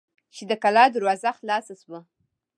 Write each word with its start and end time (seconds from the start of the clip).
چې 0.35 0.43
د 0.49 0.51
کلا 0.63 0.85
دروازه 0.95 1.31
خلاصه 1.39 1.73
شوه. 1.81 1.99